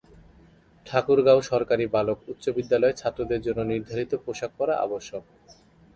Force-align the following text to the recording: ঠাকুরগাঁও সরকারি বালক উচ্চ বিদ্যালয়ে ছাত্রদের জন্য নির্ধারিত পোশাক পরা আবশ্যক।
ঠাকুরগাঁও 0.85 1.39
সরকারি 1.51 1.85
বালক 1.87 2.19
উচ্চ 2.27 2.45
বিদ্যালয়ে 2.57 2.99
ছাত্রদের 3.01 3.39
জন্য 3.41 3.59
নির্ধারিত 3.63 4.11
পোশাক 4.25 4.51
পরা 4.57 4.75
আবশ্যক। 4.77 5.23